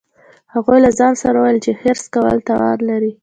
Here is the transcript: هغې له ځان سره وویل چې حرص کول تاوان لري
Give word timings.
هغې 0.53 0.77
له 0.85 0.91
ځان 0.99 1.13
سره 1.21 1.35
وویل 1.37 1.57
چې 1.65 1.71
حرص 1.81 2.03
کول 2.13 2.37
تاوان 2.47 2.79
لري 2.89 3.11